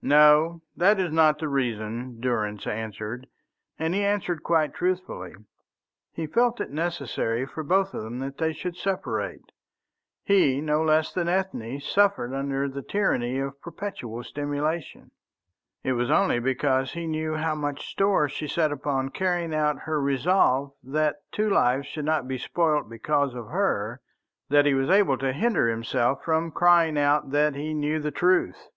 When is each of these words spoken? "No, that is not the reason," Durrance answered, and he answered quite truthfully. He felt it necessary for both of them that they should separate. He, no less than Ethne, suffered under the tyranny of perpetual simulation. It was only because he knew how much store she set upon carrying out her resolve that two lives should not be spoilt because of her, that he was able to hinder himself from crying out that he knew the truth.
"No, 0.00 0.62
that 0.74 0.98
is 0.98 1.12
not 1.12 1.38
the 1.38 1.48
reason," 1.50 2.18
Durrance 2.18 2.66
answered, 2.66 3.26
and 3.78 3.92
he 3.94 4.02
answered 4.02 4.42
quite 4.42 4.72
truthfully. 4.72 5.34
He 6.14 6.26
felt 6.26 6.62
it 6.62 6.70
necessary 6.70 7.44
for 7.44 7.62
both 7.62 7.92
of 7.92 8.02
them 8.02 8.18
that 8.20 8.38
they 8.38 8.54
should 8.54 8.78
separate. 8.78 9.52
He, 10.24 10.62
no 10.62 10.82
less 10.82 11.12
than 11.12 11.28
Ethne, 11.28 11.78
suffered 11.78 12.32
under 12.32 12.70
the 12.70 12.80
tyranny 12.80 13.38
of 13.38 13.60
perpetual 13.60 14.24
simulation. 14.24 15.10
It 15.84 15.92
was 15.92 16.10
only 16.10 16.38
because 16.38 16.92
he 16.94 17.06
knew 17.06 17.34
how 17.34 17.54
much 17.54 17.86
store 17.86 18.30
she 18.30 18.48
set 18.48 18.72
upon 18.72 19.10
carrying 19.10 19.54
out 19.54 19.80
her 19.80 20.00
resolve 20.00 20.72
that 20.84 21.16
two 21.32 21.50
lives 21.50 21.86
should 21.86 22.06
not 22.06 22.26
be 22.26 22.38
spoilt 22.38 22.88
because 22.88 23.34
of 23.34 23.48
her, 23.48 24.00
that 24.48 24.64
he 24.64 24.72
was 24.72 24.88
able 24.88 25.18
to 25.18 25.34
hinder 25.34 25.68
himself 25.68 26.24
from 26.24 26.50
crying 26.50 26.96
out 26.96 27.30
that 27.32 27.54
he 27.54 27.74
knew 27.74 28.00
the 28.00 28.10
truth. 28.10 28.68